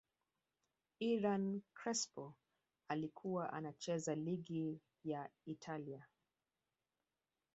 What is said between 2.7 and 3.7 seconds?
alikuwa